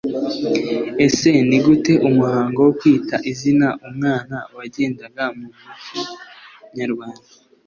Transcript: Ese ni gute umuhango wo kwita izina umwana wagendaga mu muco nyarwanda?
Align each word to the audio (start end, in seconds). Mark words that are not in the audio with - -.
Ese 1.05 1.31
ni 1.49 1.57
gute 1.65 1.93
umuhango 2.07 2.59
wo 2.67 2.71
kwita 2.79 3.15
izina 3.31 3.67
umwana 3.87 4.37
wagendaga 4.55 5.23
mu 5.37 5.47
muco 5.51 6.13
nyarwanda? 6.77 7.21